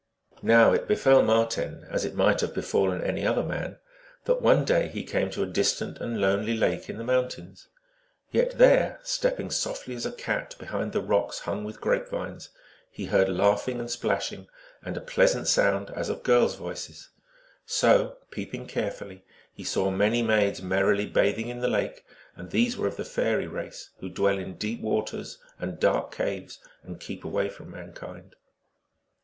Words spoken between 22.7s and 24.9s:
were of the fairy race, who dwell in deep